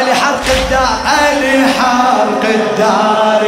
ألي 0.00 0.14
حرق 0.14 0.46
الدار 0.56 0.98
ألي 1.22 1.66
حرق 1.78 2.44
الدار 2.44 3.42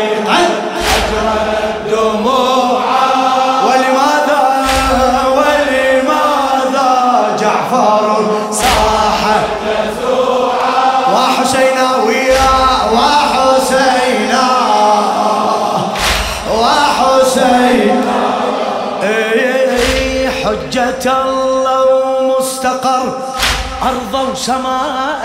أرض 24.45 24.55
وسماء 24.55 25.25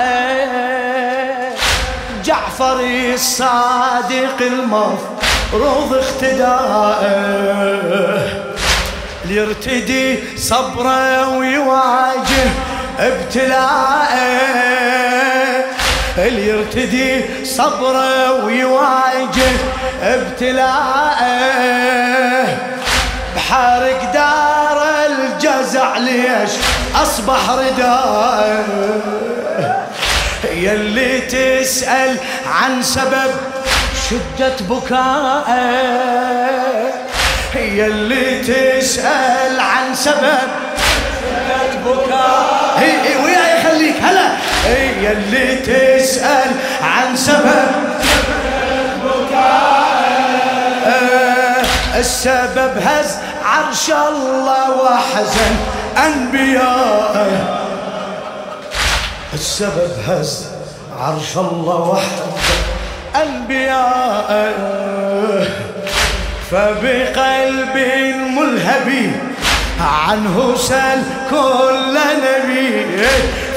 جعفر 2.23 2.79
الصادق 3.13 4.41
المفروض 4.41 5.93
اختدائه 5.93 7.09
ليرتدي 9.25 10.37
صبره 10.37 11.37
ويواجه 11.37 12.49
ابتلاءه 12.99 14.19
ليرتدي 16.17 17.45
صبره 17.45 18.45
ويواجه 18.45 19.51
ابتلاءه 20.03 21.29
بحرق 23.35 24.13
دار 24.13 24.83
الجزع 25.07 25.97
ليش 25.97 26.51
أصبح 26.95 27.49
ردائه 27.49 28.65
يلي 30.53 31.19
تسأل 31.21 32.17
عن 32.45 32.83
سبب 32.83 33.31
شدة 34.09 34.55
بكائه. 34.69 35.79
يلي 37.55 38.41
تسأل 38.41 39.59
عن 39.59 39.95
سبب 39.95 40.49
شدة 41.19 41.79
بكائه. 41.85 42.77
هي 42.77 43.23
وياي 43.23 43.63
خليك 43.63 43.95
هلا. 44.03 44.27
يلي 45.01 45.55
تسأل 45.55 46.51
عن 46.83 47.15
سبب 47.15 47.71
السبب 51.95 52.77
هز 52.77 53.15
عرش 53.45 53.89
الله 53.89 54.71
وحزن. 54.71 55.55
أنبيائه 55.97 57.59
السبب 59.33 59.91
هز 60.07 60.45
عرش 60.99 61.37
الله 61.37 61.79
وحده. 61.89 62.25
أنبياء. 63.23 64.29
فبقلب 66.51 67.77
ملهب 68.37 69.11
عنه 69.81 70.55
سل 70.57 71.01
كل 71.29 71.97
نبي. 72.25 72.85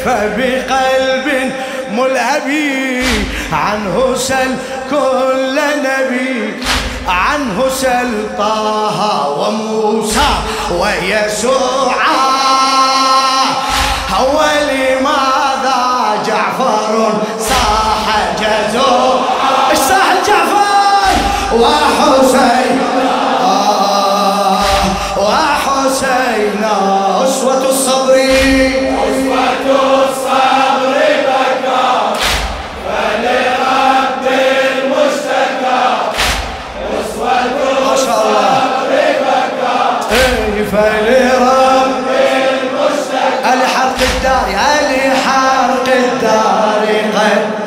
فبقلب 0.05 1.53
ملهب 1.93 2.49
عنه 3.53 4.15
سل 4.17 4.57
كل 4.91 5.61
نبي. 5.85 6.55
عنه 7.09 7.69
سل 7.69 8.37
طه 8.39 9.29
وموسى 9.29 10.31
ويسوع 10.71 11.93
وحسين. 21.61 22.81
آه 23.41 24.59
وحسين 25.17 26.65
أسوة 27.25 27.63
الصبر. 27.69 28.15
أسوة 28.15 29.53
الصبر 30.09 30.97
بكى 31.29 31.91
فلرب 32.87 34.25
المشتكى 34.73 35.85
أسوة 37.01 37.33
الصبر 37.95 38.91
بكى 38.91 40.65
فلرب 40.73 41.93
الحرق 43.53 44.01
الدار 44.01 44.49
يا 44.49 45.15
حرق 45.27 45.89
الدار 45.95 46.85
غير. 46.87 47.62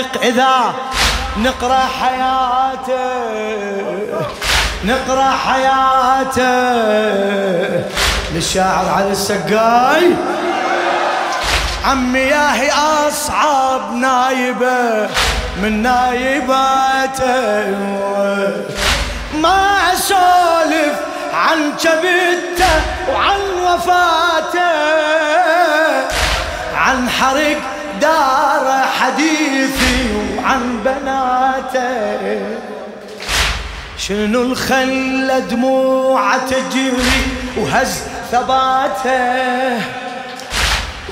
الصادق 0.00 0.22
إذا 0.22 0.74
نقرأ 1.36 1.88
حياته 2.00 3.00
نقرأ 4.84 5.30
حياته. 5.46 6.40
للشاعر 8.34 8.88
علي 8.96 9.10
السقاي 9.12 10.14
عمي 11.84 12.18
ياهي 12.18 12.70
أصعب 13.08 13.92
نايبة 13.92 15.08
من 15.62 15.82
نايباته. 15.82 17.76
ما 19.34 19.92
أسولف 19.92 20.96
عن 21.34 21.72
كبته 21.82 22.82
وعن 23.12 23.40
وفاته 23.64 24.70
عن 26.76 27.10
حرق 27.10 27.79
دار 28.00 28.84
حديثي 29.00 29.98
وعن 30.38 30.78
بناته. 30.84 32.40
شنو 33.98 34.42
الخلة 34.42 35.38
دموعه 35.38 36.38
تجري 36.46 37.22
وهز 37.56 38.02
ثباته؟ 38.32 39.80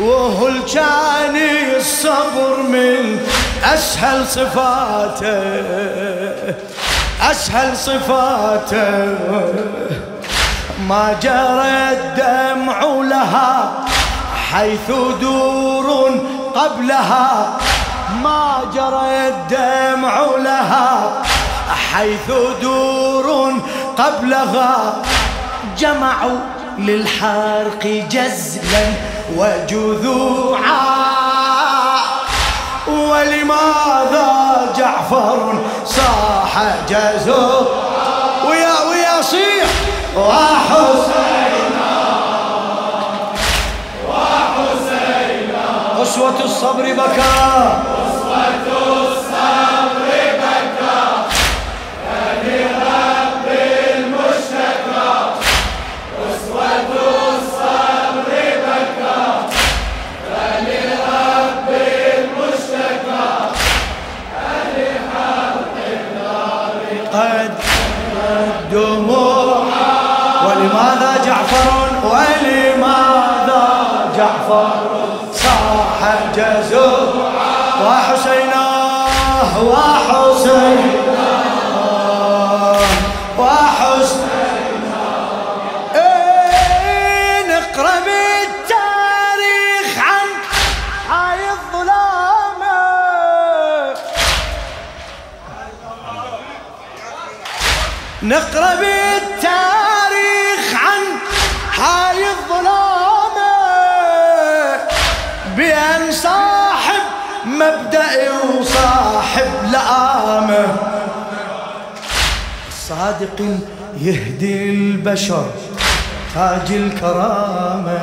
وهو 0.00 0.46
كان 0.74 1.36
الصبر 1.76 2.62
من 2.68 3.20
أسهل 3.64 4.26
صفاته. 4.26 5.62
أسهل 7.30 7.76
صفاته. 7.76 9.18
ما 10.88 11.16
جرى 11.22 11.98
الدمع 11.98 12.82
لها 12.84 13.84
حيث 14.52 14.90
دور 15.20 16.10
قبلها 16.54 17.56
ما 18.22 18.60
جرى 18.74 19.28
الدمع 19.28 20.20
لها. 20.38 21.22
حيث 21.92 22.30
دور 22.62 23.52
قبلها 23.98 24.94
جمعوا 25.78 26.38
للحرق 26.78 28.04
جزلا 28.10 28.84
وجذوعا. 29.36 31.08
ولماذا 32.88 34.32
جعفر 34.76 35.58
صاح 35.86 36.52
جزو 36.88 37.66
ويا 38.48 38.76
ويا 38.90 39.22
صيح 39.22 39.68
وحسين 40.16 41.37
أسوة 46.18 46.44
الصبر 46.44 46.82
بكى 46.82 47.78
نقرأ 98.28 98.74
بالتاريخ 98.74 100.64
عن 100.74 101.02
هاي 101.78 102.24
الظلامة 102.30 103.54
بأن 105.56 106.12
صاحب 106.12 107.02
مبدأ 107.46 108.32
وصاحب 108.32 109.50
لآمة. 109.72 110.76
الصادق 112.68 113.58
يهدي 114.00 114.70
البشر 114.70 115.50
تاج 116.34 116.72
الكرامة. 116.72 117.98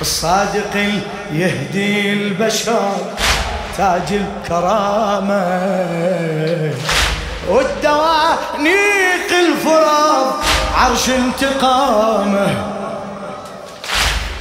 الصادق 0.00 0.76
يهدي 1.32 2.12
البشر 2.12 2.92
تاج 3.76 4.12
الكرامة. 4.12 5.44
والدوانيق 7.48 9.30
الفراب 9.30 10.32
عرش 10.74 11.08
انتقامه. 11.08 12.56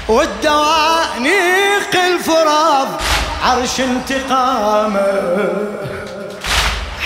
والدوانيق 0.07 1.94
الفراب 2.07 2.88
عرش 3.45 3.80
انتقامه. 3.80 5.07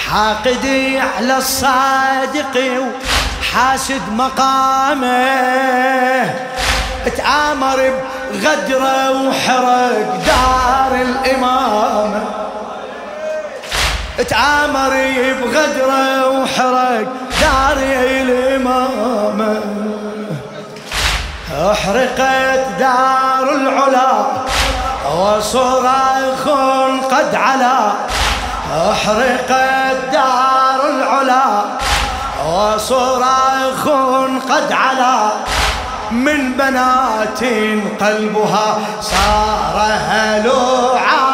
حاقدي 0.10 1.00
على 1.00 1.38
الصادق 1.38 2.56
وحاسد 3.52 4.02
مقامه. 4.12 5.32
تآمر 7.18 7.94
بغدره 8.34 9.28
وحرق 9.28 10.26
دار 10.26 11.02
الإمامة. 11.02 12.51
تعامر 14.24 14.90
بغدره 15.42 16.30
وحرق 16.30 17.08
دار 17.42 17.78
الإمامة. 17.78 19.62
احرقت 21.72 22.80
دار 22.80 23.48
العلا 23.56 24.12
وصراخ 25.16 26.44
قد 27.12 27.36
علا. 27.36 27.92
احرقت 28.92 30.12
دار 30.12 30.82
العلا 30.90 31.46
وصراخ 32.48 33.88
قد 34.50 34.72
علا. 34.72 35.30
من 36.12 36.54
بنات 36.54 37.44
قلبها 38.02 38.80
صار 39.02 39.78
هلوعا. 40.10 41.32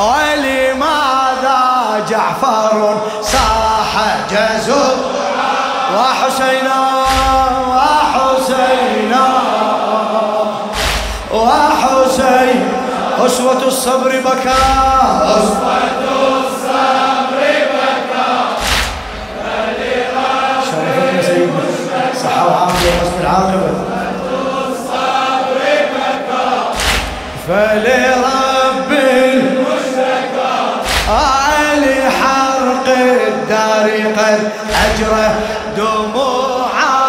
ولماذا 0.00 0.69
جعفر 2.08 2.96
صاح 3.22 3.92
جزور 4.30 4.96
وحسينا 5.96 6.80
وحسينا 7.68 9.26
وحسين 11.32 12.68
أسوة 13.26 13.62
الصبر 13.66 14.10
بكى. 14.24 14.62
أسوة 15.22 15.80
الصبر 16.40 17.42
بكى 17.72 18.32
شرفتنا 20.64 21.22
سيدنا. 21.22 21.62
صحة 22.22 22.46
وعافية 22.48 22.90
وحسن 22.90 23.20
العاقبة 23.20 23.72
فلرب 27.48 28.90
حرق 32.08 32.88
الدار 32.88 33.86
قد 34.18 34.40
أجرى 34.84 35.26
دموعا 35.76 37.00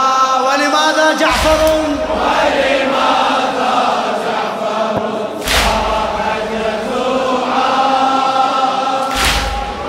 ولماذا 0.45 1.07
جعفر 1.19 1.61
ولماذا 2.09 3.75
جعفر 4.25 4.95
صاح 5.45 6.15
جزوعا 6.51 7.81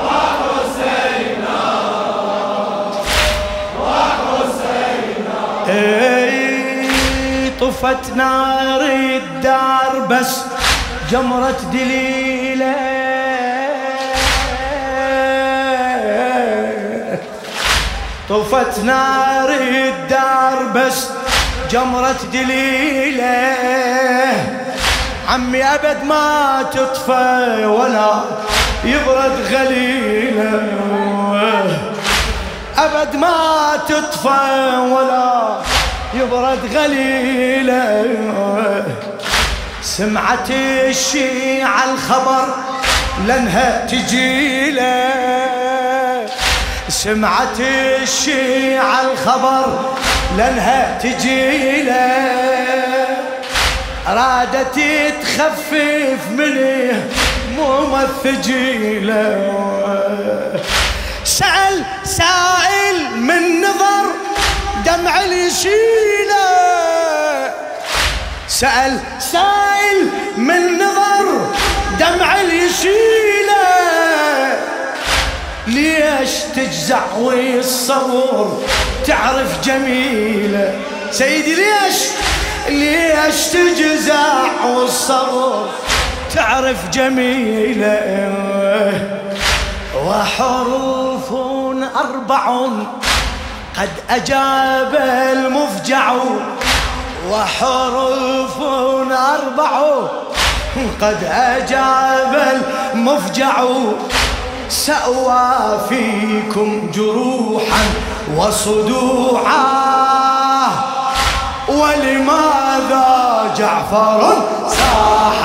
وحسينا 0.05 1.61
وحسينا 6.23 7.51
طفت 7.61 8.17
نار 8.17 8.81
الدار 8.81 10.07
بس 10.11 10.41
جمرة 11.11 11.57
دليله 11.73 12.22
طفت 18.33 18.79
نار 18.79 19.49
الدار 19.51 20.65
بس 20.75 21.09
جمرة 21.71 22.17
دليله. 22.33 23.57
عمي 25.29 25.65
أبد 25.65 26.05
ما 26.05 26.65
تطفى 26.73 27.67
ولا 27.67 28.25
يبرد 28.85 29.33
غليله. 29.53 30.63
أبد 32.79 33.17
ما 33.17 33.73
تطفى 33.89 34.77
ولا 34.93 35.61
يبرد 36.15 36.77
غليله. 36.77 38.07
سمعت 39.83 40.51
الشيعة 40.51 41.85
الخبر 41.93 42.49
لانها 43.27 43.87
تجيله. 43.87 45.62
سمعت 47.03 47.61
الشيعة 47.61 49.01
الخبر 49.13 49.95
لانها 50.37 50.99
تجيله 50.99 52.13
رادت 54.09 54.81
تخفف 55.23 56.31
منه 56.31 57.09
مو 57.57 57.97
الثجيله 57.97 59.53
سأل 61.25 61.85
سائل 62.05 63.17
من 63.17 63.61
نظر 63.61 64.07
دمع 64.87 65.21
اليشيله 65.21 66.45
سأل 68.49 69.01
سائل 69.19 70.09
من 70.37 70.79
نظر 70.79 71.51
دمع 72.01 72.41
اليشيله 72.41 73.42
ليش 75.67 76.31
تجزع 76.57 77.03
والصبر 77.19 78.59
تعرف 79.07 79.65
جميلة. 79.65 80.75
سيدي 81.11 81.55
ليش؟ 81.55 81.97
ليش 82.69 83.47
تجزع 83.47 84.67
والصبر 84.67 85.69
تعرف 86.35 86.91
جميلة. 86.93 87.99
وحروف 90.07 91.33
أربع 91.97 92.67
قد 93.79 93.91
أجاب 94.11 94.95
المفجع. 95.33 96.13
وحروف 97.31 98.59
أربع 99.13 99.81
قد 101.01 101.25
أجاب 101.25 102.63
المفجع. 102.95 103.65
سأوى 104.73 105.79
فيكم 105.89 106.91
جروحا 106.95 107.85
وصدوعا. 108.37 109.63
ولماذا 111.69 113.09
جعفر 113.59 114.33
صاح 114.69 115.39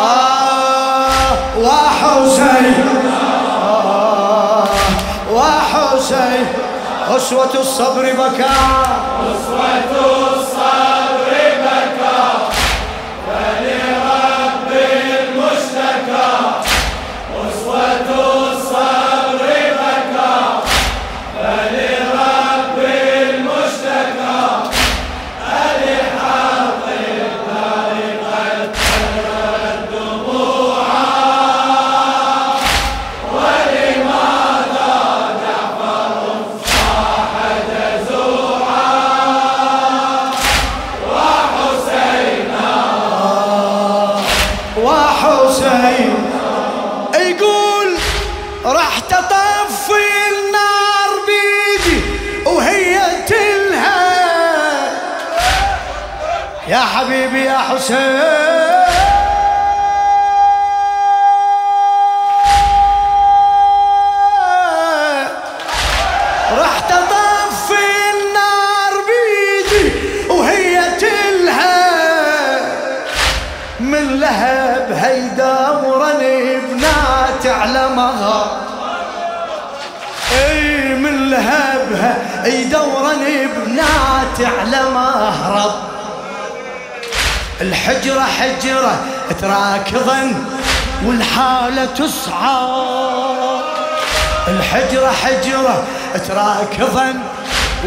آه 0.00 1.36
وحسين. 1.58 2.84
آه 3.62 4.64
وحسين. 5.32 6.46
أسوة 7.16 7.54
الصبر 7.54 8.02
بكى 8.02 8.58
أسوة 9.22 10.27
والحالة 91.78 91.94
تسعى 91.94 93.60
الحجرة 94.48 95.10
حجرة 95.10 95.84
تراكضا 96.28 97.14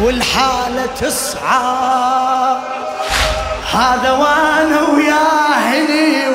والحالة 0.02 0.86
تسعى 1.02 2.58
هذا 3.74 4.12
وأنا 4.12 4.82
وياه 4.82 5.60
هني 5.60 6.28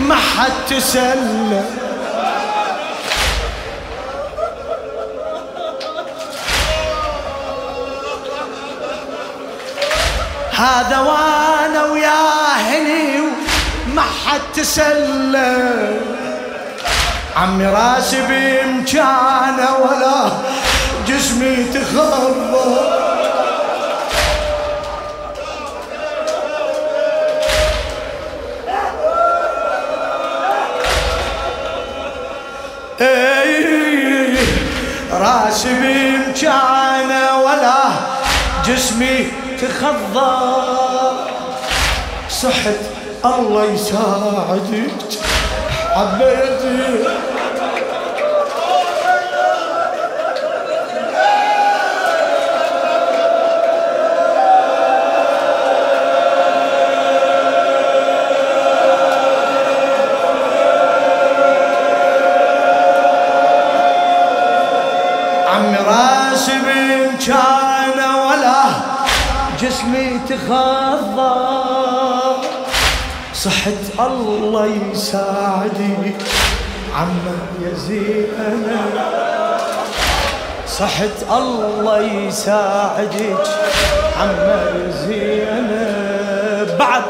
وما 0.00 0.14
حد 0.14 0.50
تسلم. 0.70 1.64
هذا 10.52 10.98
وأنا 10.98 11.84
وياه 11.84 12.56
هني 12.56 13.20
وما 13.20 14.02
حد 14.02 14.40
تسلم. 14.54 16.17
عمي 17.38 17.66
راسي 17.66 18.20
بامكانه 18.20 19.70
ولا 19.82 20.30
جسمي 21.06 21.64
إي 33.00 34.36
راسي 35.12 35.74
بامكانه 35.74 37.38
ولا 37.44 37.84
جسمي 38.66 39.26
تخضى 39.60 40.34
صحت 42.30 42.80
الله 43.24 43.64
يساعدك. 43.64 45.27
حبيتي 45.98 47.04
عمي 65.54 65.76
راسي 65.76 66.52
بامكانه 66.60 68.26
ولا 68.26 68.64
جسمي 69.60 70.20
تخضى 70.28 71.07
صحت 73.44 73.84
الله 74.00 74.66
يساعدي 74.92 76.12
عما 76.94 77.38
يزينا 77.62 78.80
صحت 80.66 81.18
الله 81.30 81.98
يساعدك 82.00 83.46
عما 84.20 84.62
يزينا 84.76 85.86
بعد 86.78 87.02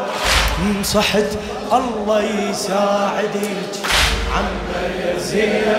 صحت 0.85 1.31
الله 1.73 2.23
يساعدك 2.51 3.73
عما 4.37 4.83
يزينا 5.17 5.79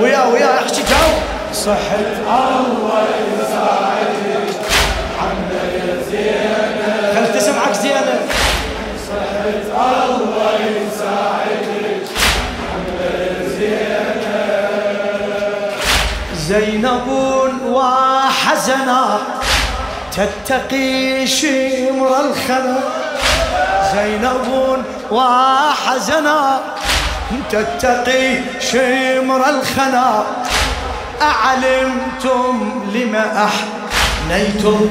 ويا 0.00 0.24
ويا 0.26 0.58
احكي 0.58 0.82
جاوب 0.90 1.22
صحت 1.54 2.12
الله 2.26 3.04
يساعدك. 3.38 4.31
زينب 16.52 17.08
وحزنا 17.66 19.18
تتقي 20.16 21.26
شمر 21.26 22.10
الخنا. 22.20 22.78
زينب 23.94 24.48
وحزنا 25.10 26.60
تتقي 27.50 28.38
شمر 28.60 29.48
الخنا. 29.48 30.24
أعلمتم 31.22 32.54
لما 32.94 33.48
أحنيتم. 33.48 34.90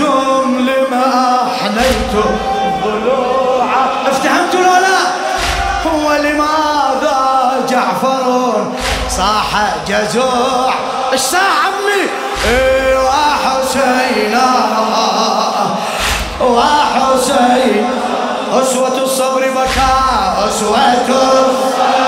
أعلمتم 0.00 0.58
لما 0.58 1.38
أحنيتم 1.46 2.36
ضلوعا 2.84 3.86
افتهمتوا 4.10 4.60
لو 4.60 4.72
لا؟ 4.72 5.04
هو 5.90 6.12
لماذا 6.12 7.66
جعفر 7.68 8.72
صاح 9.08 9.74
جزوع؟ 9.88 10.74
إيش 11.12 11.20
صاح 11.20 11.66
عمي؟ 11.66 12.08
إيه 12.48 12.98
وحسين 12.98 14.38
وحسين 16.40 17.86
أسوة 18.52 18.98
الصبر 19.02 19.40
بكى 19.50 19.94
أسوة 20.48 20.78
الصبر. 21.08 22.03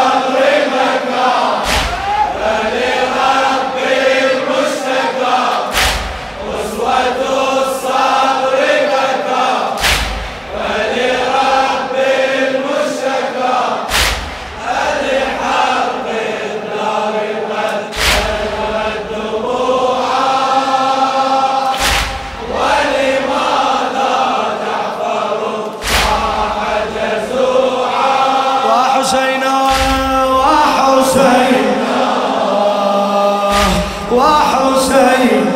وحسين 35.06 35.52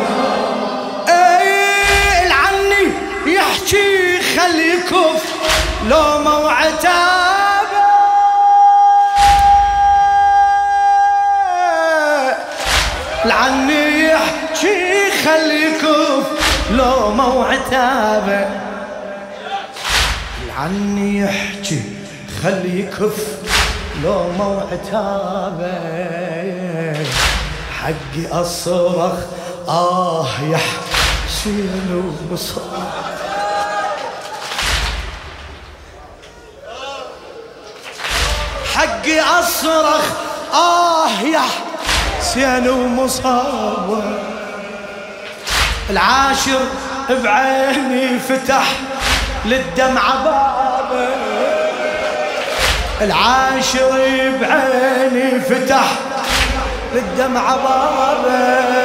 اي 1.09 2.25
العني 2.25 2.93
يحكي 3.25 4.19
خلي 4.21 4.77
كف 4.89 5.23
لو 5.89 6.19
موعتابه 6.19 7.81
العني 13.25 14.03
يحكي 14.03 15.11
خلي 15.25 15.71
كف 15.81 16.27
لو 16.71 17.11
موعتابه 17.11 18.49
العني 20.45 21.19
يحكي 21.19 21.81
خلي 22.43 22.79
يكف 22.79 23.27
لو 24.03 24.31
عتابه 24.71 25.71
حقي 27.81 28.41
أصرخ 28.41 29.13
آه 29.71 30.27
يا 30.51 30.59
حسين 31.27 32.15
وصار 32.31 32.91
حقي 38.75 39.19
أصرخ. 39.19 40.03
آه 40.53 41.09
يا 41.33 41.41
حسين 42.19 42.69
ومصاب 42.69 44.03
العاشر 45.89 46.59
بعيني 47.23 48.19
فتح 48.19 48.63
للدمعة 49.45 50.23
بابه 50.23 51.07
العاشر 53.01 53.91
بعيني 54.41 55.39
فتح 55.41 55.85
للدمعة 56.93 57.55
بابه 57.55 58.80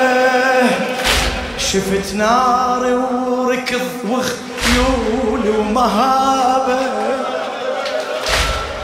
شفت 1.72 2.14
نار 2.14 2.84
وركض 3.28 3.80
وخيول 4.10 5.58
ومهابة. 5.58 6.78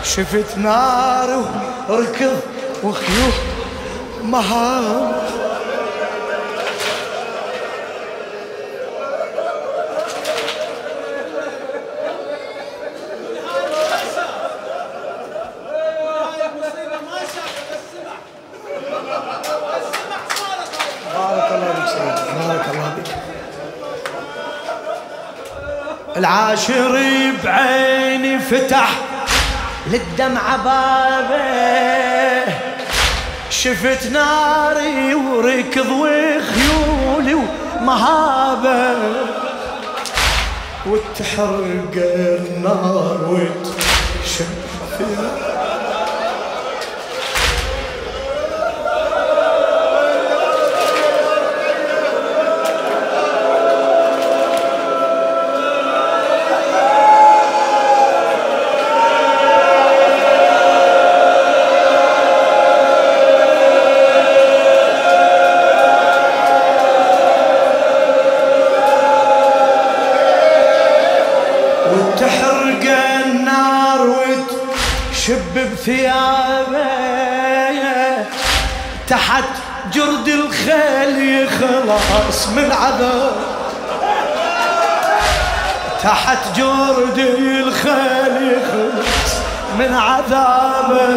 شفت 0.05 0.59
نار 0.59 1.45
وركض 1.89 2.41
وخيول 2.85 3.33
مهابة 4.23 5.42
العاشر 26.53 26.95
بعيني 27.45 28.39
فتح 28.39 28.91
للدمع 29.87 30.57
بابه. 30.57 32.53
شفت 33.51 34.07
ناري 34.07 35.15
وركض 35.15 35.91
وخيولي 35.91 37.35
ومهابه. 37.35 38.97
وتحرق 40.87 41.95
النار 41.97 43.21
وتشفي 43.29 43.72
تحت 79.09 79.45
جرد 79.95 80.29
الخيل 80.29 81.43
يخلص 81.43 82.47
من 82.47 82.73
عذاب. 82.73 83.33
تحت 86.03 86.39
جرد 86.57 87.19
الخيل 87.19 88.53
يخلص 88.53 89.35
من 89.79 89.95
عذابه 89.95 91.13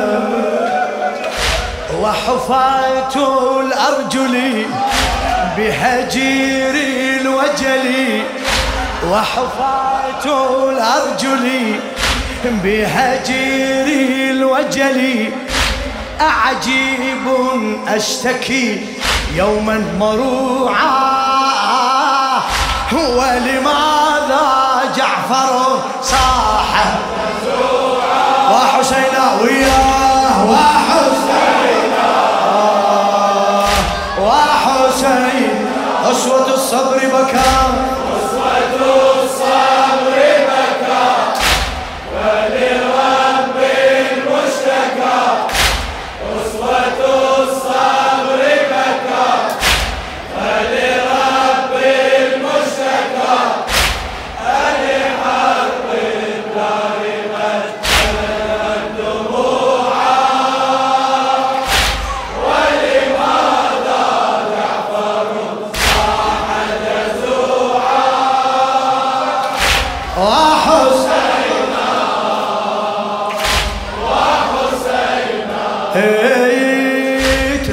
وحفاة 2.02 3.16
الأرجل 3.60 4.66
بهجير 5.58 6.76
الوجل. 7.22 8.24
وحفاة 9.12 10.26
الأرجل 10.70 11.76
بهجير 12.44 13.88
الوجل. 14.32 15.32
أعجيب 16.22 17.28
أشتكي 17.88 18.88
يوما 19.36 19.78
مروعا. 20.00 21.16
ولماذا 22.94 24.48
جعفر 24.98 25.80
صاح؟ 26.02 26.98
وحسينا 28.52 29.42
وياه. 29.42 30.46
وحسينا 30.52 31.25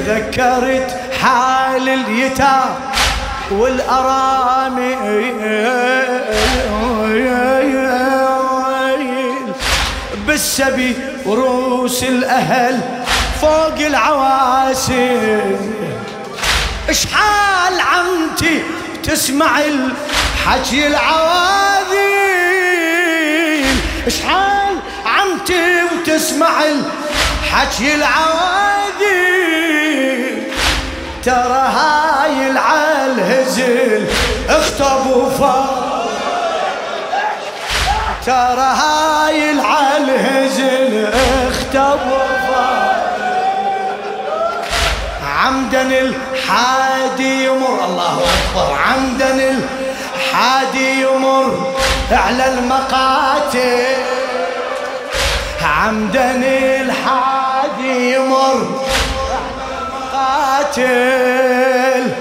تذكرت 0.05 0.95
حال 1.21 1.89
اليتام 1.89 2.75
والأرامل 3.51 5.33
بالسبي 10.27 10.95
وروس 11.25 12.03
الأهل 12.03 12.79
فوق 13.41 13.77
العواسل 13.77 15.57
اشحال 16.89 17.79
عمتي 17.79 18.63
تسمع 19.03 19.59
الحكي 19.59 20.87
العواذيل 20.87 22.03
اشحال 24.07 24.77
عمتي 25.05 25.83
وتسمع 25.83 26.49
الحكي 26.63 27.95
العواذيل 27.95 28.72
ترى 31.25 31.67
هاي 31.77 32.51
العالهزل 32.51 34.07
اخطب 34.49 35.07
وفار 35.07 36.05
ترى 38.25 38.73
هاي 38.81 39.51
العالهزل 39.51 41.07
اخطب 41.13 41.99
وفار 42.07 42.93
عمدا 45.37 45.81
الحادي 45.81 47.45
يمر 47.45 47.85
الله 47.85 48.13
أكبر. 48.13 48.77
عمدا 48.87 49.51
الحادي 49.51 51.01
يمر 51.01 51.73
على 52.11 52.45
المقاتل. 52.47 53.85
عمدا 55.63 56.31
الحادي 56.81 58.15
يمر 58.15 58.82
قاتل. 60.75 62.11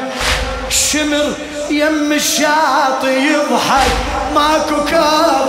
شمر 0.68 1.32
يم 1.70 2.12
الشاطئ 2.12 3.20
يضحك 3.20 3.92
ماكو 4.34 4.84
كاف 4.84 5.48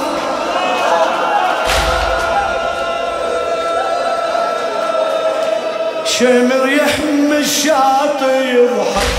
شمر 6.05 6.69
يحم 6.69 7.31
الشاطئ 7.31 8.47
يضحك 8.55 9.13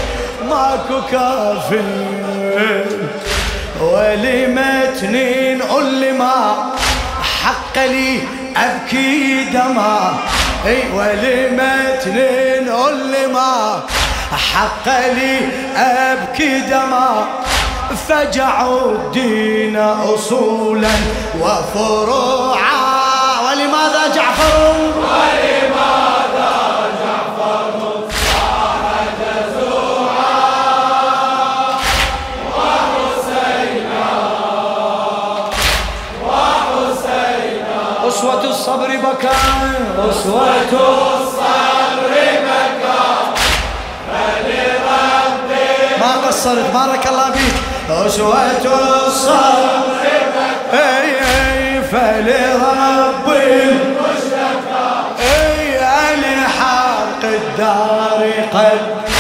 ماكو 0.49 1.01
كافل 1.13 1.85
ولي 3.81 4.47
متنين 4.47 5.63
قل 5.63 6.15
ما 6.15 6.73
حق 7.43 7.79
لي 7.79 8.21
أبكي 8.57 9.45
دما 9.45 10.19
اي 10.67 10.91
ولما 10.95 11.97
تنين 12.05 12.69
قل 12.69 13.33
ما 13.33 13.81
حق 14.55 14.89
لي 14.89 15.49
أبكي 15.77 16.61
دما. 16.61 17.27
فجعوا 18.09 18.93
الدين 18.93 19.77
اصولا 19.77 20.95
وفروعا. 21.41 22.75
ولماذا 23.45 24.15
جعفر؟ 24.15 24.77
ولماذا 24.97 25.74
أسوة 39.99 40.55
الصبر 40.73 42.15
بكى 42.45 43.05
ما 46.01 46.13
قصر 46.27 46.51
وصلت 46.51 46.67
بارك 46.75 47.07
الله 47.07 47.29
بيك 47.31 47.55
أسوة 48.07 48.43
الصبر. 49.07 49.85
أي 50.73 51.83
فلرب. 51.83 53.29
المشتكى 53.29 54.87
أي 55.21 55.79
الحرق 56.15 57.23
الدار 57.25 58.31
قد 58.53 59.14